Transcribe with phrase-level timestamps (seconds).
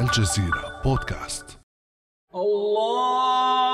[0.00, 1.58] الجزيرة بودكاست.
[2.34, 3.67] الله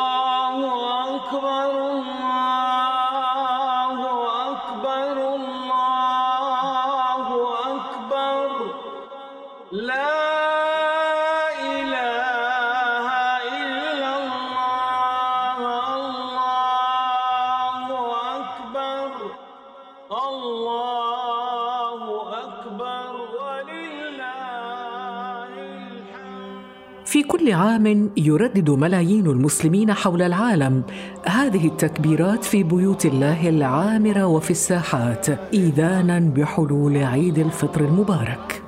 [27.45, 30.83] كل عام يردد ملايين المسلمين حول العالم
[31.27, 38.63] هذه التكبيرات في بيوت الله العامرة وفي الساحات إيذانا بحلول عيد الفطر المبارك.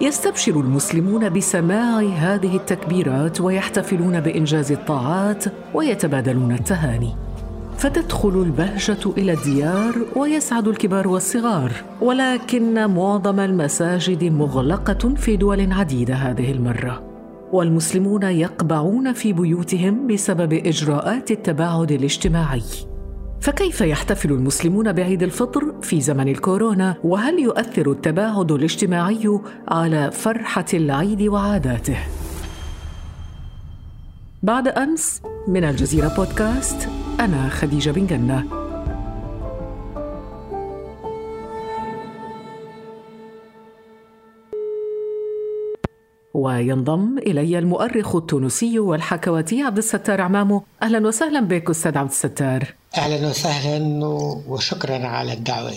[0.00, 5.44] يستبشر المسلمون بسماع هذه التكبيرات ويحتفلون بإنجاز الطاعات
[5.74, 7.14] ويتبادلون التهاني.
[7.76, 16.52] فتدخل البهجة إلى الديار ويسعد الكبار والصغار ولكن معظم المساجد مغلقة في دول عديدة هذه
[16.52, 17.07] المرة.
[17.52, 22.62] والمسلمون يقبعون في بيوتهم بسبب إجراءات التباعد الاجتماعي.
[23.40, 31.22] فكيف يحتفل المسلمون بعيد الفطر في زمن الكورونا؟ وهل يؤثر التباعد الاجتماعي على فرحة العيد
[31.22, 31.98] وعاداته؟
[34.42, 36.88] بعد أمس من الجزيرة بودكاست
[37.20, 38.57] أنا خديجة بن جنة.
[46.38, 50.62] وينضم إلي المؤرخ التونسي والحكواتي عبد الستار عمامو.
[50.82, 52.74] أهلا وسهلا بك أستاذ عبد الستار.
[52.96, 54.04] أهلا وسهلا
[54.48, 55.72] وشكرا على الدعوة.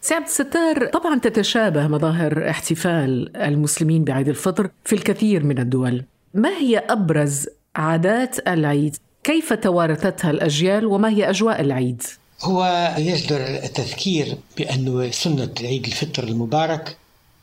[0.00, 6.04] سي عبد الستار طبعا تتشابه مظاهر احتفال المسلمين بعيد الفطر في الكثير من الدول.
[6.34, 7.46] ما هي أبرز
[7.76, 12.02] عادات العيد؟ كيف توارثتها الأجيال؟ وما هي أجواء العيد؟
[12.42, 16.96] هو يجدر التذكير بأن سنة عيد الفطر المبارك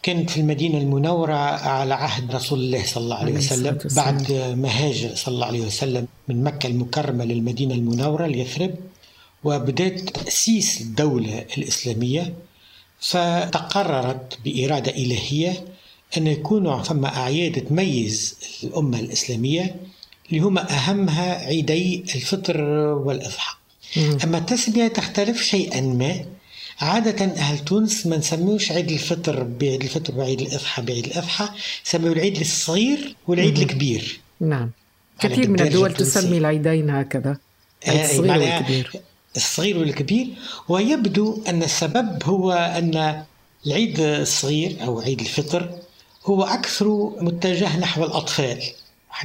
[0.04, 3.78] كانت في المدينة المنورة على عهد رسول الله صلى الله عليه وسلم.
[3.96, 8.76] بعد ما هاجر صلى الله عليه وسلم من مكة المكرمة للمدينة المنورة ليثرب
[9.44, 12.34] وبدأت تأسيس الدولة الإسلامية.
[13.00, 15.66] فتقررت بإرادة إلهية
[16.18, 19.76] أن يكون ثم أعياد تميز الأمة الإسلامية
[20.30, 22.62] اللي هما أهمها عيدي الفطر
[23.06, 23.56] والإضحى.
[24.24, 26.26] أما التسمية تختلف شيئا ما
[26.82, 31.50] عادة أهل تونس ما نسميوش عيد الفطر بعيد الفطر وعيد الأضحى بعيد الأضحى
[31.86, 34.20] يسميوا العيد الصغير والعيد الكبير.
[34.40, 34.72] نعم.
[35.20, 35.94] كثير من الدول.
[35.94, 37.38] تسمي العيدين هكذا.
[37.88, 38.92] آه، الصغير والكبير.
[39.36, 40.28] الصغير والكبير.
[40.70, 43.24] ويبدو أن السبب هو أن
[43.68, 45.80] العيد الصغير أو عيد الفطر
[46.26, 48.64] هو أكثر متجه نحو الأطفال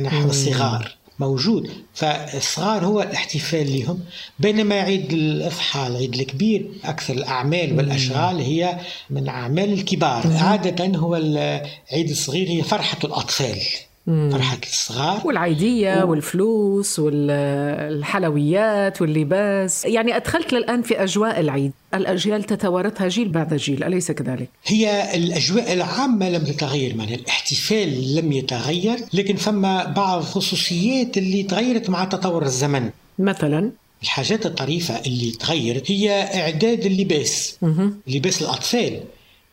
[0.01, 0.96] نحو الصغار.
[1.19, 1.71] موجود.
[1.95, 4.01] فالصغار هو الاحتفال لهم
[4.39, 10.23] بينما عيد الأضحى العيد الكبير أكثر الأعمال والأشغال هي من أعمال الكبار.
[10.27, 13.59] عادة هو العيد الصغير هي فرحة الأطفال.
[14.07, 15.23] فرحة الصغار.
[15.25, 19.85] والعيدية والفلوس والحلويات واللباس.
[19.85, 21.73] يعني أدخلت الآن في أجواء العيد.
[21.95, 23.85] الأجيال تتوارثها جيل بعد جيل.
[23.85, 31.19] أليس كذلك؟ هي الأجواء العامة لم تتغير معناها الاحتفال لم يتغير لكن فما بعض الخصوصيات
[31.19, 32.91] اللي تغيرت مع تطور الزمن.
[33.19, 33.71] مثلا؟
[34.03, 37.59] الحاجات الطريفة اللي تغيرت هي إعداد اللباس.
[38.07, 39.01] لباس الأطفال.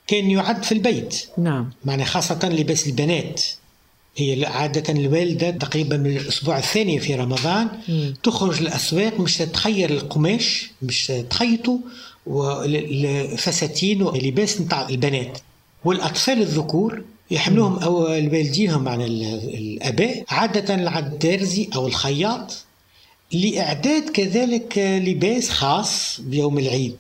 [0.08, 1.25] كان يعد في البيت.
[1.38, 1.69] نعم.
[1.86, 3.42] معنى خاصة لباس البنات.
[4.16, 7.68] هي عادة الوالدة تقريبا من الأسبوع الثاني في رمضان
[8.24, 11.79] تخرج الأسواق مش تخير القماش مش تخيطه
[12.25, 15.38] والفساتين ولباس نتاع البنات.
[15.85, 19.24] والأطفال الذكور يحملوهم أو والديهم عن ال-
[19.57, 22.66] الآباء عادة الدارزي أو الخياط
[23.34, 26.95] لإعداد كذلك لباس خاص بيوم العيد.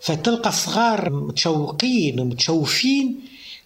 [0.00, 3.14] فتلقى الصغار متشوقين ومتشوفين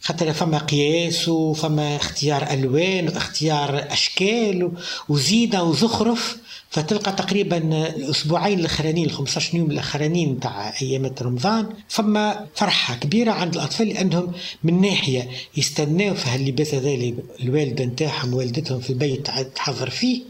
[0.06, 4.72] خاطر فما قياس وفما اختيار ألوان واختيار أشكال
[5.08, 6.36] وزينه وزخرف
[6.70, 7.56] فتلقى تقريبا
[7.96, 14.32] الأسبوعين الاخرانيين ال 15 يوم الاخرانيين تاع أيام رمضان فما فرحة كبيرة عند الأطفال لأنهم
[14.64, 20.22] من ناحية يستناو في هاللباس هذا اللي الوالدة نتاعهم والدتهم في البيت تحضر فيه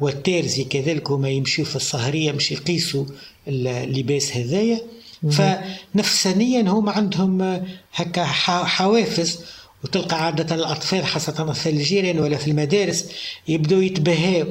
[0.00, 3.04] والتارزي كذلك هما يمشيوا في السهرية مش يقيسوا
[3.48, 4.80] اللباس هذايا.
[5.30, 7.62] فنفسانيا هم عندهم
[7.94, 9.40] هكا ح- حوافز
[9.84, 13.08] وتلقى عادة الأطفال خاصة الأطفال الجيران ولا في المدارس
[13.48, 14.44] يبدوا يتباهوا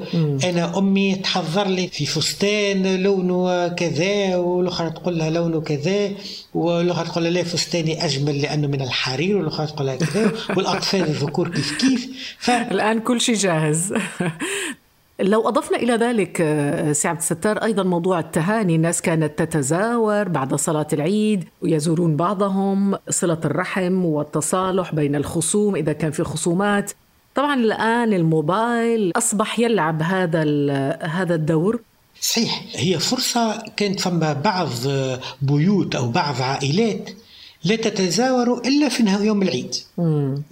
[0.44, 6.12] أنا أمي تحضر لي في فستان لونه كذا والأخرى تقول لها لونه كذا
[6.54, 11.50] والأخرى تقول لها لا فستاني أجمل لأنه من الحرير والأخرى تقول لها كذا والأطفال الذكور
[11.50, 12.08] كيف كيف.
[12.40, 13.94] ف الآن كل شيء جاهز.
[15.22, 18.76] لو أضفنا إلى ذلك آه، سي عبد الستار أيضا موضوع التهاني.
[18.76, 26.12] الناس كانت تتزاور بعد صلاة العيد ويزورون بعضهم صلة الرحم والتصالح بين الخصوم إذا كان
[26.12, 26.92] في خصومات.
[27.36, 30.44] طبعا الآن الموبايل أصبح يلعب هذا
[31.02, 31.80] هذا الدور.
[32.22, 34.70] صحيح هي فرصة كانت فما بعض
[35.42, 37.10] بيوت أو بعض عائلات
[37.64, 39.76] لا تتزاور إلا في نهار يوم العيد.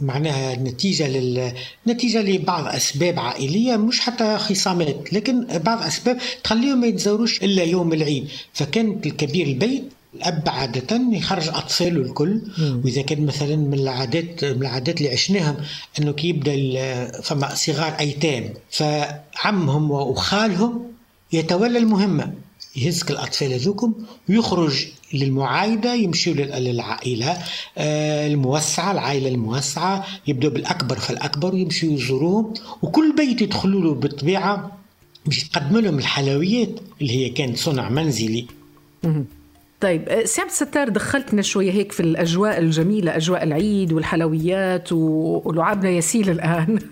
[0.01, 1.51] معناها نتيجة لل...
[1.87, 7.93] نتيجة لبعض أسباب عائلية مش حتى خصامات لكن بعض أسباب تخليهم ما يتزاوروش إلا يوم
[7.93, 8.27] العيد.
[8.53, 9.83] فكان الكبير البيت
[10.15, 12.41] الأب عادة يخرج أطفاله الكل
[12.85, 15.55] وإذا كان مثلا من العادات من العادات اللي عشناهم
[15.99, 20.83] أنه كي يبدأ ال- فما صغار أيتام فعمهم وخالهم
[21.33, 22.33] يتولى المهمة.
[22.75, 23.93] يهزك الأطفال هذوكم
[24.29, 27.37] ويخرج للمعايدة يمشيوا لل- للعائلة
[27.77, 34.77] آه، الموسعة العائلة الموسعة يبدأوا بالأكبر فالأكبر ويمشوا يزوروهم وكل بيت يدخلوا له بالطبيعة
[35.25, 36.69] باش يقدم لهم الحلويات
[37.01, 38.45] اللي هي كانت صنع منزلي.
[39.81, 45.89] طيب آه، سي عبد الستار دخلتنا شوية هيك في الأجواء الجميلة أجواء العيد والحلويات ولعابنا
[45.89, 46.79] يسيل الآن.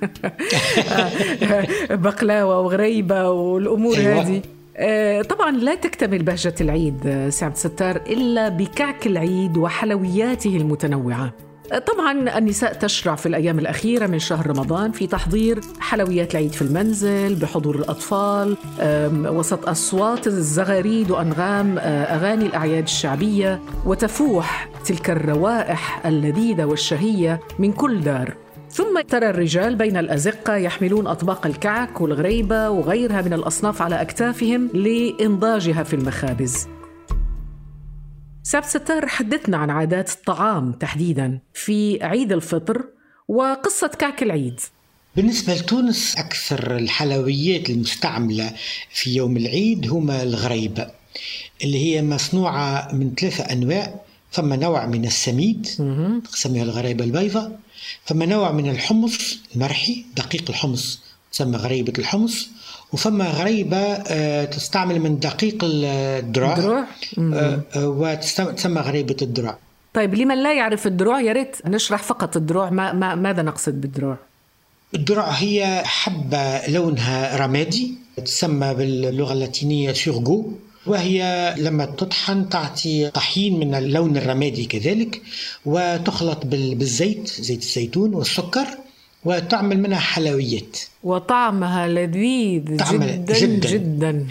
[2.03, 4.21] بقلاوة وغريبة والأمور أيوة.
[4.21, 4.37] هذه.
[4.37, 4.41] آه،
[5.21, 11.31] طبعا لا تكتمل بهجة العيد آه، سي عبد الستار إلا بكعك العيد وحلوياته المتنوعة.
[11.71, 16.61] آه، طبعا النساء تشرع في الأيام الأخيرة من شهر رمضان في تحضير حلويات العيد في
[16.61, 18.57] المنزل بحضور الأطفال
[19.25, 28.01] وسط أصوات الزغاريد وأنغام آه، أغاني الأعياد الشعبية وتفوح تلك الروائح اللذيذة والشهية من كل
[28.01, 28.46] دار.
[28.77, 35.83] ثم ترى الرجال بين الأزقة يحملون أطباق الكعك والغريبة وغيرها من الأصناف على أكتافهم لإنضاجها
[35.83, 36.67] في المخابز.
[38.43, 42.83] سعد ستار حدثنا عن عادات الطعام تحديدا في عيد الفطر
[43.27, 44.59] وقصة كعك العيد.
[45.15, 48.53] بالنسبة لتونس أكثر الحلويات المستعملة
[48.89, 50.87] في يوم العيد هما الغريبة
[51.63, 54.06] اللي هي مصنوعة من ثلاثة أنواع.
[54.37, 55.67] فما نوع من السميد
[56.31, 57.59] تسميها الغريبة البيضاء.
[58.05, 60.99] فما نوع من الحمص المرحي دقيق الحمص
[61.31, 62.49] تسمى غريبة الحمص.
[62.93, 69.57] وفما غريبة آه، تستعمل من دقيق الدراع؟ آه، آه، وتسمى غريبة الدراع
[69.93, 74.17] طيب لمن لا يعرف الدروع يا ريت نشرح فقط الدروع ما ما ماذا نقصد بالدروع
[74.95, 77.93] الدرع هي حبة لونها رمادي
[78.25, 80.53] تسمى باللغة اللاتينية سورغو
[80.89, 85.21] وهي لما تطحن تعطي طحين من اللون الرمادي كذلك
[85.65, 88.65] وتخلط بال- بالزيت زيت الزيتون والسكر
[89.25, 94.25] وتعمل منها حلويات وطعمها لذيذ طعمها جدا جداً.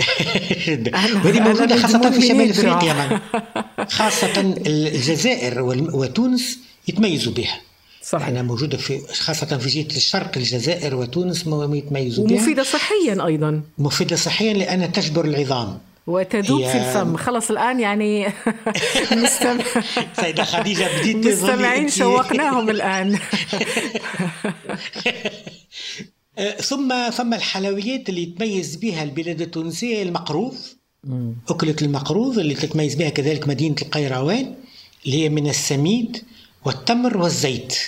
[0.67, 0.91] جدا
[1.25, 2.51] وهذه موجودة خاصة في شمال.
[2.51, 3.19] إفريقيا من.
[3.89, 5.63] خاصة الجزائر
[5.95, 7.61] وتونس يتميزوا بها
[8.03, 8.29] صحيح.
[8.29, 11.41] أنا موجودة في خاصة في جهة الشرق الجزائر وتونس
[11.75, 17.17] يتميزوا بها ومفيدة صحيا أيضا مفيدة صحيا لأنها تجبر العظام وتذوب هي- في الفم.
[17.17, 18.27] خلص الآن يعني
[19.13, 19.65] مستمع
[20.21, 23.19] سيدة خديجة بديت مستمعين شوقناهم الآن.
[26.39, 30.55] آه، ثم ثم الحلويات اللي يتميز بها البلاد التونسية المقروض.
[31.51, 34.55] أكلة المقروض اللي تتميز بها كذلك مدينة القيروان
[35.07, 36.25] اللي هي من السميد
[36.65, 37.79] والتمر والزيت.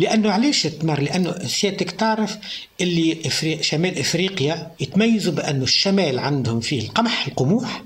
[0.00, 2.38] لأنه علاش التمر؟ لأنه سيادتك تعرف
[2.80, 3.62] اللي إفري...
[3.62, 7.82] شمال إفريقيا يتميزوا بأنه الشمال عندهم فيه القمح القموح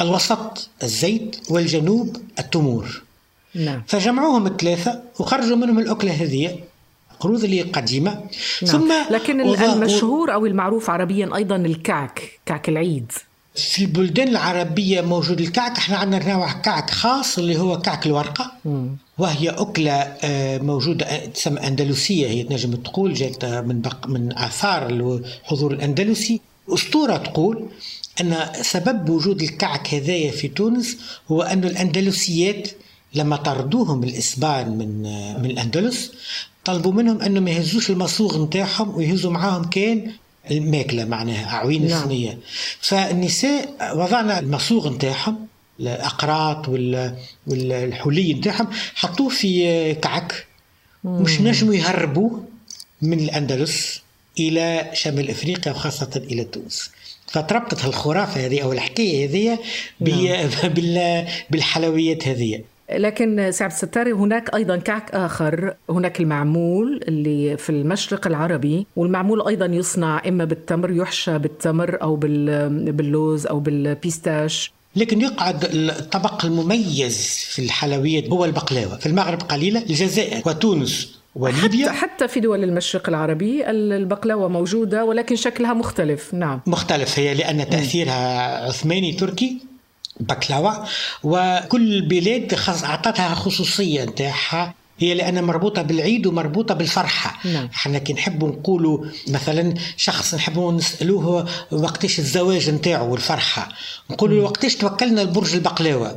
[0.00, 3.02] الوسط الزيت والجنوب التمور.
[3.54, 3.82] نعم.
[3.86, 6.58] فجمعوهم الثلاثة وخرجوا منهم الأكلة هذه
[7.20, 8.10] قروض اللي قديمة.
[8.62, 8.72] نعم.
[8.72, 13.12] ثم لكن المشهور أو المعروف عربيا أيضا الكعك كعك العيد.
[13.54, 15.78] في البلدان العربية موجود الكعك.
[15.78, 18.52] إحنا عندنا نوع كعك خاص اللي هو كعك الورقة.
[19.18, 24.88] وهي أكلة آه، موجودة آه، تسمى أندلسية هي تنجم تقول جات من بق من آثار
[24.88, 27.68] الحضور الأندلسي أسطورة تقول
[28.20, 30.96] أن سبب وجود الكعك هذايا في تونس
[31.30, 32.68] هو أن الأندلسيات
[33.14, 36.12] لما طردوهم الإسبان من آه، من الأندلس
[36.64, 40.12] طلبوا منهم أنهم ما يهزوش المصوغ نتاعهم ويهزوا معاهم كان
[40.50, 41.98] الماكلة معناها أعوين نعم.
[41.98, 42.38] الصينية
[42.80, 45.46] فالنساء وضعنا المصوغ نتاعهم
[45.80, 47.14] الأقراط وال-
[47.46, 50.46] والحلي نتاعهم حطوه في كعك.
[51.04, 52.44] مش نجموا يهربوه
[53.02, 54.02] من الأندلس
[54.38, 56.90] إلى شمال إفريقيا وخاصة إلى تونس.
[57.26, 59.58] فتربطت الخرافة هذه أو الحكاية هذه
[60.68, 62.60] بال- بالحلويات هذه.
[62.92, 65.74] لكن سي عبد الستار هناك أيضا كعك آخر.
[65.90, 73.46] هناك المعمول اللي في المشرق العربي والمعمول أيضا يصنع إما بالتمر يحشى بالتمر بال- باللوز
[73.46, 74.72] أو بال pistache.
[74.96, 77.16] لكن يقعد الطبق المميز
[77.48, 78.96] في الحلويات هو البقلاوة.
[78.96, 81.90] في المغرب قليلا الجزائر وتونس وليبيا.
[81.90, 86.34] حتى, حتى في دول المشرق العربي البقلاوة موجودة ولكن شكلها مختلف.
[86.34, 86.60] نعم.
[86.66, 87.18] مختلف.
[87.18, 89.58] هي لأن تأثيرها عثماني تركي
[90.20, 90.84] بكلاوة
[91.24, 94.74] وكل بلاد أعطتها خصوصية نتاعها.
[94.98, 97.68] هي لأنها مربوطة بالعيد ومربوطة بالفرحة نعم.
[97.74, 103.68] إحنا كي نحبوا نقولوا مثلا شخص نحبوا نسألوه وقتاش الزواج نتاعو والفرحة
[104.10, 106.16] نقولوا وقتاش توكلنا لبرج البقلاوة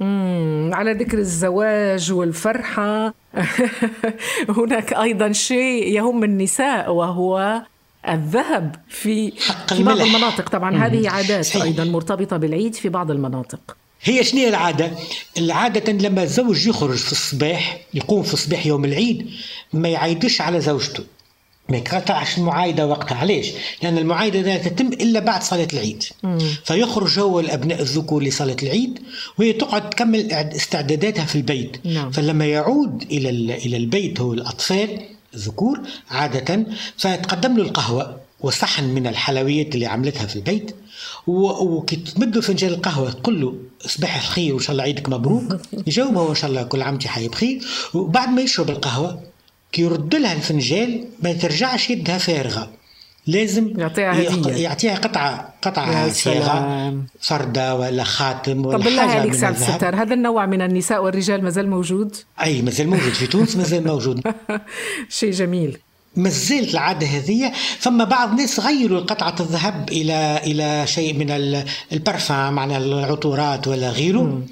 [0.00, 0.70] مم.
[0.74, 3.14] على ذكر الزواج والفرحة
[4.58, 7.62] هناك أيضا شيء يهم النساء وهو
[8.08, 10.00] الذهب في حق في بعض.
[10.00, 11.62] المناطق طبعا هذه عادات صحيح.
[11.62, 14.90] أيضا مرتبطة بالعيد في بعض المناطق هي شنو هي العادة؟
[15.38, 19.30] العادة لما الزوج يخرج في الصباح يقوم في الصباح يوم العيد
[19.72, 21.04] ما يعايدش على زوجته
[21.68, 23.46] ما يقطعش المعايدة وقتها علاش؟
[23.82, 26.04] لأن المعايدة لا تتم إلا بعد صلاة العيد
[26.64, 28.98] فيخرج هو الأبناء الذكور لصلاة العيد
[29.38, 32.10] وهي تقعد تكمل استعداداتها في البيت نعم.
[32.10, 35.00] فلما يعود إلى ال- إلى البيت هو الأطفال
[35.34, 40.76] الذكور عادة فتقدم له القهوة وصحن من الحلويات اللي عملتها في البيت
[41.26, 45.60] وكي تمد فنجان القهوة تقول له صباح الخير وإن شاء الله عيدك مبروك.
[45.86, 47.60] يجاوبها وإن شاء الله كل عام حي بخير.
[47.94, 49.20] وبعد ما يشرب القهوة
[49.72, 52.70] كي يرد لها الفنجان ما ترجعش يدها فارغة.
[53.26, 54.52] لازم يعطيها هدية.
[54.52, 56.94] يعطيها قطعة قطعة صيغة.
[57.20, 59.54] فردة ولا خاتم ولا طب بالله عليك سعد.
[59.54, 63.12] الستار هذا النوع من النساء والرجال مازال موجود؟ أي مازال موجود.
[63.12, 64.20] في تونس مازال موجود.
[65.18, 65.78] شيء جميل.
[66.16, 71.64] ما زالت العادة هذه فما بعض الناس غيروا قطعة الذهب إلى إلى شيء من ال-
[71.92, 74.42] البرفان معنى العطورات ولا غيره.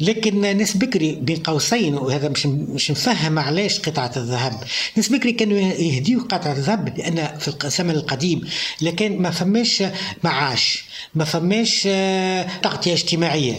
[0.00, 4.60] لكن ناس بكري بين قوسين وهذا مش مش مفهم علاش قطعة الذهب.
[4.96, 8.40] ناس بكري كانوا يهديوا قطعة الذهب لأن في الزمن القديم
[8.80, 9.82] لكن ما فماش
[10.24, 13.54] معاش ما فماش آه، تغطية اجتماعية.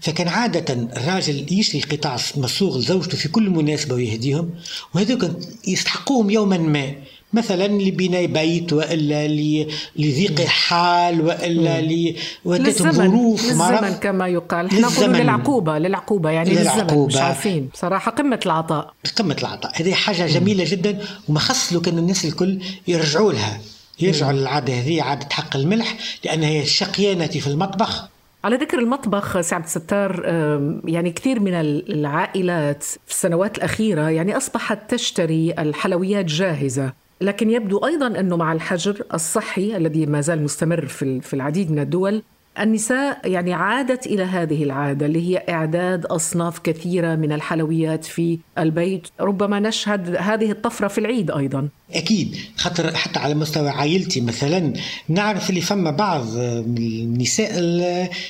[0.00, 4.50] فكان عادة الراجل يشري قطع مصوغ لزوجته في كل مناسبة ويهديهم
[4.94, 5.30] وهذوك
[5.68, 6.94] يستحقوهم يوما ما.
[7.32, 14.66] مثلا لبناء بيت وإلا ل- لضيق حال وإلا ل- وادتهم للزمن ظروف للزمن كما يقال.
[14.66, 15.16] إحنا نقول للزمن.
[15.20, 17.20] للعقوبة للعقوبة يعني للزمن مش للعقوبة.
[17.22, 17.68] عارفين.
[17.74, 18.94] صراحة قمة العطاء.
[19.16, 19.72] قمة العطاء.
[19.82, 22.58] هذه حاجة جميلة جدا وما خص لو كان الناس الكل
[22.88, 23.60] يرجعوا لها.
[24.00, 28.08] يرجعوا للعادة هذه عادة حق الملح لأنها هي الشقيانة في المطبخ.
[28.44, 34.78] على ذكر المطبخ سعد ستار أم، يعني كثير من العائلات في السنوات الأخيرة يعني أصبحت
[34.94, 36.92] تشتري الحلويات جاهزة.
[37.20, 41.78] لكن يبدو أيضا أنه مع الحجر الصحي الذي ما زال مستمر في في العديد من
[41.78, 42.22] الدول
[42.58, 49.08] النساء يعني عادت إلى هذه العادة اللي هي إعداد أصناف كثيرة من الحلويات في البيت
[49.20, 51.68] ربما نشهد هذه الطفرة في العيد أيضا.
[51.94, 54.72] أكيد خاطر حتى على مستوى عائلتي مثلا
[55.08, 57.50] نعرف اللي فما بعض النساء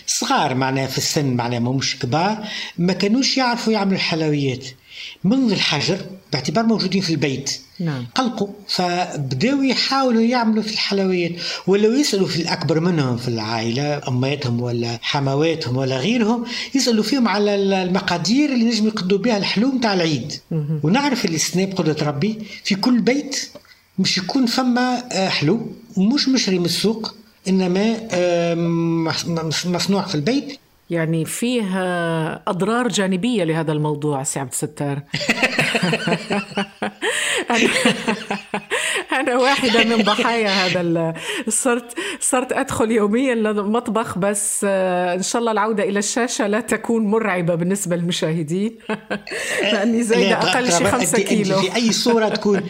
[0.06, 2.38] الصغار معناها في السن معناها مش كبار
[2.78, 4.64] ما كانوش يعرفوا يعملوا الحلويات.
[5.24, 5.98] منذ الحجر
[6.32, 7.60] باعتبار موجودين في البيت.
[7.80, 8.06] نعم.
[8.14, 11.32] قلقوا فبداوا يحاولوا يعملوا في الحلويات
[11.66, 17.54] ولو يسألوا في الأكبر منهم في العائلة أماتهم ولا حمواتهم ولا غيرهم يسألوا فيهم على
[17.54, 20.32] المقادير اللي نجم يقدوا بها الحلو متاع العيد.
[20.82, 23.48] ونعرف اللي استثناء بقدرة ربي في كل بيت
[23.98, 25.66] مش يكون فما آه، حلو
[25.96, 27.14] مش مشري من السوق
[27.48, 30.58] إنما آه، مص- مص- مصنوع في البيت.
[30.90, 31.64] يعني فيه
[32.48, 35.02] أضرار جانبية لهذا الموضوع سي عبد الستار.
[39.20, 41.14] أنا, واحدة من ضحايا هذا
[41.48, 47.06] صرت صرت أدخل يوميا للمطبخ بس آه، إن شاء الله العودة إلى الشاشة لا تكون
[47.06, 48.78] مرعبة بالنسبة للمشاهدين.
[49.72, 50.90] لأني زايدة لا، أقل شي طبعاً.
[50.90, 52.60] خمسة كيلو أنت في أي صورة تكون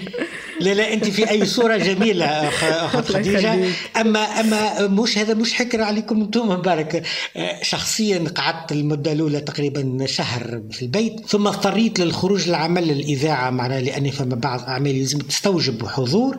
[0.60, 3.54] لا لا أنت في أي صورة جميلة أخ أخت الله خديجة.
[3.54, 3.74] يخليك.
[4.00, 7.02] أما أما مش هذا مش حكر عليكم أنتم مبارك.
[7.36, 13.80] آه، شخصيا قعدت المدة الأولى تقريبا شهر في البيت ثم اضطريت للخروج للعمل للإذاعة معناها
[13.80, 16.36] لأن فما بعض أعمال لازم تستوجب حضور.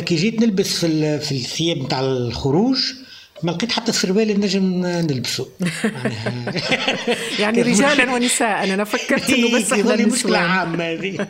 [0.00, 2.78] كي جيت نلبس في في الثياب نتاع الخروج
[3.42, 5.48] ما لقيت حتى السروال نجم نلبسه
[7.40, 11.28] يعني رجالا ونساء أنا فكرت إنه بس مشكلة النسوان عامة هذه.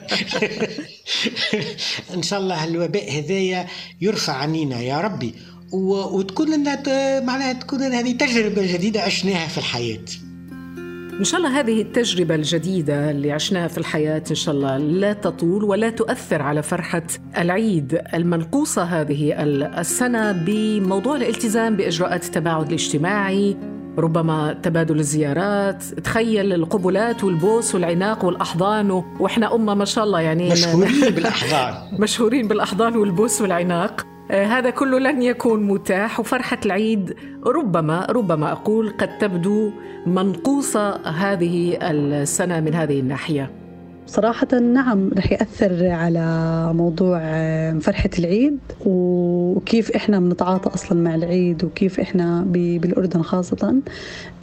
[2.15, 3.67] إن شاء الله الوباء هذايا
[4.01, 5.35] يرفع عنينا يا ربي
[5.73, 10.05] وتكون لنا معناها تكون هذه تجربة جديدة عشناها في الحياة.
[11.13, 15.65] إن شاء الله هذه التجربة الجديدة اللي عشناها في الحياة إن شاء الله لا تطول
[15.65, 17.03] ولا تؤثر على فرحة
[17.39, 23.57] العيد المنقوصة هذه ال- السنة بموضوع الالتزام بإجراءات التباعد الاجتماعي
[23.99, 28.91] ربما تبادل الزيارات تخيل القبلات والبوس والعناق والأحضان
[29.21, 31.75] وإحنا أمة ما شاء الله يعني مشهورين بالأحضان.
[32.01, 34.07] مشهورين بالأحضان والبوس والعناق.
[34.33, 36.21] هذا كله لن يكون متاح.
[36.21, 37.15] وفرحة العيد
[37.47, 39.71] ربما ربما أقول قد تبدو
[40.07, 43.51] منقوصة هذه السنة من هذه الناحية.
[44.07, 47.19] صراحة نعم رح يأثر على موضوع
[47.81, 53.75] فرحة العيد وكيف إحنا بنتعاطى أصلا مع العيد وكيف إحنا بالأردن خاصة.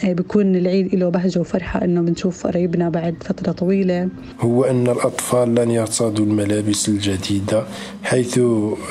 [0.03, 4.09] بيكون العيد له بهجة وفرحة إنه بنشوف قرايبنا بعد فترة طويلة.
[4.39, 7.63] هو أن الأطفال لن يرتادوا الملابس الجديدة
[8.09, 8.37] حيث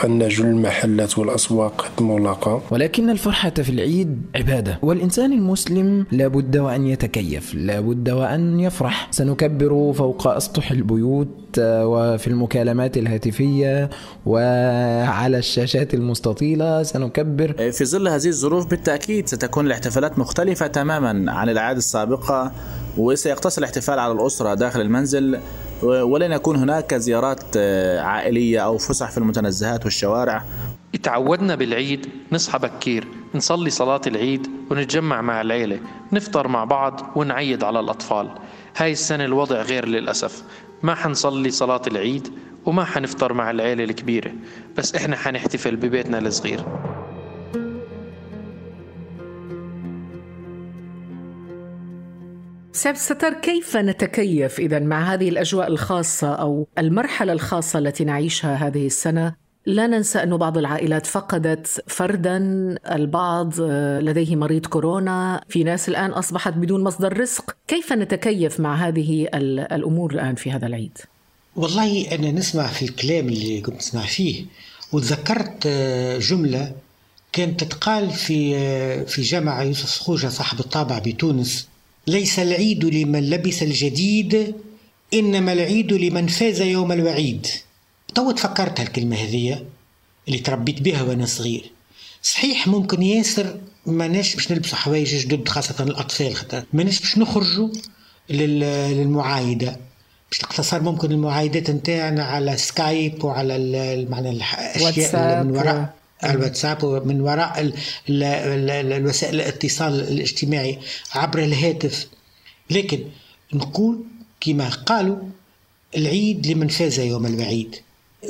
[0.05, 6.87] أن جل المحلات والأسواق قد مغلقة ولكن الفرحة في العيد عبادة والإنسان المسلم لابد وأن
[6.87, 9.09] يتكيف لابد وأن يفرح.
[9.11, 13.91] سنكبر فوق أسطح البيوت وفي المكالمات الهاتفية
[14.27, 17.73] وعلى الشاشات المستطيلة سنكبر.
[17.73, 22.53] في ظل هذه الظروف بالتأكيد ستكون الاحتفالات مختلفة تماما عن الأعياد السابقة
[22.97, 25.39] وسيقتصر الاحتفال على الأسرة داخل المنزل.
[25.83, 27.57] ولن يكون هناك زيارات
[27.99, 30.45] عائلية أو فسح في المتنزهات والشوارع.
[30.95, 35.81] اتعودنا بالعيد نصحى بكير نصلي صلاة العيد ونتجمع مع العيلة
[36.13, 38.31] نفطر مع بعض ونعيد على الأطفال.
[38.77, 40.43] هاي السنة الوضع غير للأسف.
[40.83, 42.29] ما حنصلي صلاة العيد
[42.67, 44.33] وما حنفطر مع العيلة الكبيرة
[44.77, 46.65] بس إحنا حنحتفل ببيتنا الصغير.
[52.79, 58.87] سعد ستر كيف نتكيف إذا مع هذه الأجواء الخاصة أو المرحلة الخاصة التي نعيشها هذه
[58.87, 59.35] السنة؟
[59.67, 62.37] لا ننسى أن بعض العائلات فقدت فردا
[62.91, 63.61] البعض
[64.01, 67.57] لديه مريض كورونا في ناس الآن أصبحت بدون مصدر رزق.
[67.69, 70.99] كيف نتكيف مع هذه الأمور الآن في هذا العيد؟
[71.57, 74.45] والله أنا نسمع في الكلام اللي كنت نسمع فيه
[74.93, 75.67] وتذكرت
[76.21, 76.73] جملة
[77.33, 81.69] كانت تتقال في في جامع يوسف خوجة صاحب الطابع بتونس.
[82.09, 84.55] ليس العيد لمن لبس الجديد
[85.15, 87.47] إنما العيد لمن فاز يوم الوعيد.
[88.15, 89.65] تو تفكرت هالكلمة هذه
[90.29, 91.71] اللي تربيت بها وأنا صغير.
[92.23, 97.69] صحيح ممكن ياسر ماناش باش نلبسوا حوايج جدد خاصة الأطفال خاطر ماناش باش نخرجوا
[98.31, 99.77] للمعايدة.
[100.31, 105.95] باش نقتصر ممكن المعايدات نتاعنا على سكايب وعلى معنى الاشياء من وراء.
[106.25, 107.73] الواتساب ومن وراء ال
[108.09, 108.23] ال
[108.71, 110.79] ال الوسائل الاتصال الاجتماعي
[111.15, 112.07] عبر الهاتف.
[112.71, 113.05] لكن
[113.55, 114.05] نقول
[114.41, 115.17] كما قالوا
[115.97, 117.77] العيد لمن فاز يوم الوعيد.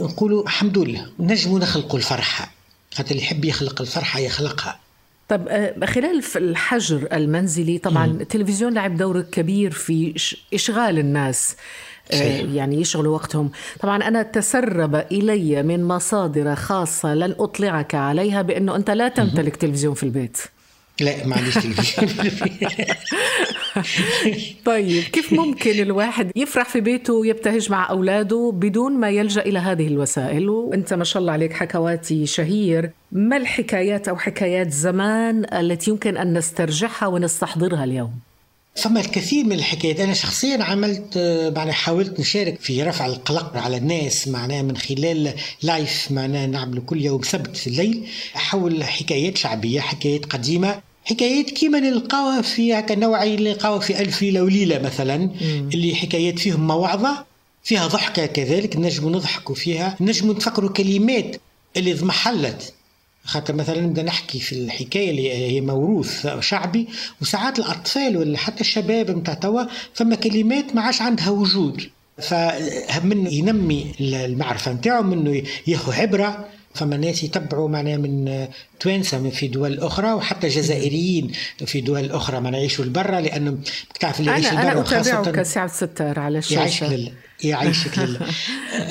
[0.00, 2.52] نقولوا الحمد لله نجموا نخلقوا الفرحة
[2.94, 4.80] خاطر اللي يحب يخلق الفرحة يخلقها.
[5.28, 5.48] طب
[5.84, 8.06] خلال الحجر المنزلي طبعا.
[8.06, 10.14] التلفزيون لعب دور كبير في
[10.54, 11.56] إشغال الناس.
[12.12, 12.50] صحيح.
[12.54, 13.50] يعني يشغلوا وقتهم.
[13.80, 19.56] طبعا أنا تسرب إلي من مصادر خاصة لن أطلعك عليها بأنه أنت لا تمتلك.
[19.56, 20.38] تلفزيون في البيت.
[21.00, 22.10] لا ما عنديش تلفزيون
[24.64, 29.86] طيب كيف ممكن الواحد يفرح في بيته ويبتهج مع أولاده بدون ما يلجأ إلى هذه
[29.86, 32.90] الوسائل؟ وأنت ما شاء الله عليك حكواتي شهير.
[33.12, 38.27] ما الحكايات أو حكايات زمان التي يمكن أن نسترجعها ونستحضرها اليوم؟
[38.76, 41.18] فما الكثير من الحكايات أنا شخصيا عملت
[41.56, 47.02] معناها حاولت نشارك في رفع القلق على الناس معناها من خلال لايف معناها نعمل كل
[47.04, 53.34] يوم سبت في الليل حول حكايات شعبية حكايات قديمة حكايات كيما نلقاوها في هكا نوعي
[53.34, 55.68] اللي نلقاوها في ألف ليلة وليلة مثلا مم.
[55.74, 57.24] اللي حكايات فيهم موعظة
[57.64, 61.36] فيها ضحكة كذلك نجموا نضحكوا فيها نجموا نتفكروا كلمات
[61.76, 62.72] اللي ضمحلت
[63.28, 66.88] خاطر مثلا نبدأ نحكي في الحكاية اللي هي موروث شعبي
[67.22, 69.62] وساعات الأطفال ولا حتى الشباب نتاع توا
[69.94, 71.82] فما كلمات ما عادش عندها وجود.
[72.18, 76.48] فمن ينمي المعرفة نتاعو منه ياخذ عبرة.
[76.74, 78.46] فما ناس يتبعوا معناها من
[78.80, 81.32] توانسة من في دول أخرى وحتى جزائريين
[81.66, 83.58] في دول أخرى ما يعيشوا لبرا لأنه
[84.00, 86.58] تعرف اللي يعيش لبرا أنا أتابعك سعد ستار على الشاشة.
[86.58, 87.12] يعيش لله
[87.44, 88.18] يعيشك لله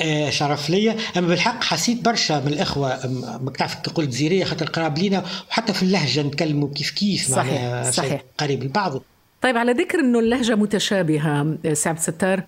[0.02, 0.96] آه شرف ليا.
[1.16, 3.06] أما بالحق حسيت برشا من الإخوة
[3.42, 8.22] ما تعرف قلت زيريه خاطر قراب لينا وحتى في اللهجة نتكلموا كيف كيف صحيح صحيح.
[8.38, 9.02] قريب لبعض.
[9.42, 12.42] طيب على ذكر إنه اللهجة متشابهة سعد ستار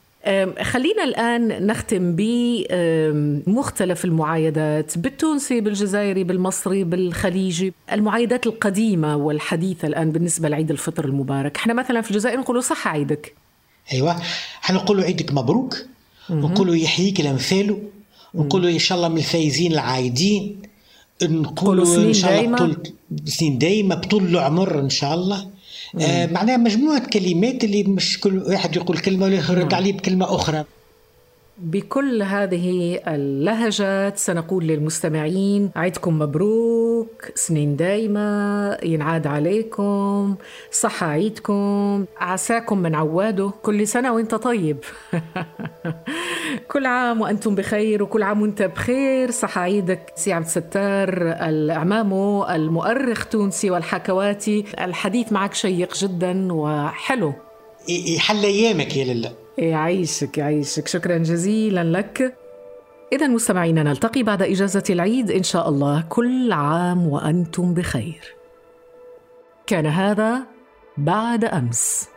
[0.63, 7.73] خلينا الآن نختم بمختلف المعايدات بالتونسي بالجزائري بالمصري بالخليجي.
[7.93, 11.57] المعايدات القديمة والحديثة الآن بالنسبة لعيد الفطر المبارك.
[11.57, 13.35] إحنا مثلا في الجزائر نقولوا صح عيدك.
[13.93, 14.17] أيوة.
[14.61, 15.77] حنقولوا عيدك مبروك.
[16.31, 17.83] ونقولوا يحييك الأمثال
[18.35, 20.63] ونقولوا إن شاء الله من الفايزين العايدين.
[21.23, 22.77] نقولوا إن شاء الله بطول
[23.25, 25.47] سنين دايمة بطول العمر إن شاء الله.
[26.01, 30.65] آه معناها مجموعة كلمات اللي مش كل واحد يقول كلمة ولا يرد عليه بكلمة أخرى.
[31.63, 40.35] بكل هذه اللهجات سنقول للمستمعين عيدكم مبروك سنين دايمة ينعاد عليكم
[40.71, 44.79] صحة عيدكم عساكم من عواده كل سنة وإنت طيب.
[46.73, 49.31] كل عام وأنتم بخير وكل عام وإنت بخير.
[49.31, 51.09] صحة عيدك سي عبد الستار
[51.49, 54.65] الأعمامو المؤرخ تونسي والحكواتي.
[54.81, 57.33] الحديث معك شيق جدا وحلو.
[57.89, 59.50] يحل أيامك يا لله.
[59.61, 62.37] يعيشك يعيشك شكرا جزيلا لك.
[63.13, 66.05] إذا مستمعينا نلتقي بعد إجازة العيد إن شاء الله.
[66.09, 68.35] كل عام وأنتم بخير.
[69.67, 70.43] كان هذا
[70.97, 72.09] بعد أمس.